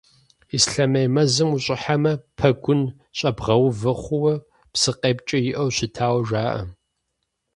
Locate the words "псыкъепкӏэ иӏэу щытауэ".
4.73-6.21